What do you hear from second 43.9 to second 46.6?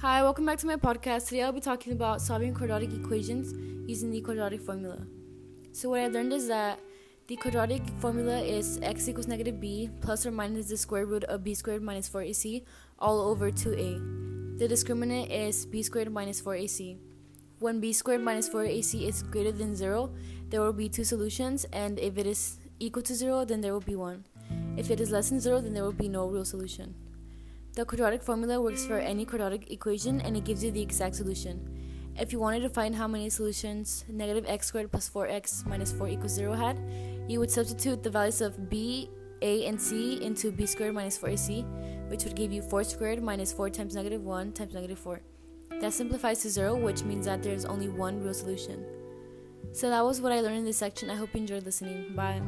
negative 1 times negative 4. That simplifies to